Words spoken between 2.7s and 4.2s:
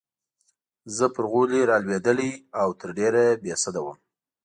تر ډېره بې سده وم.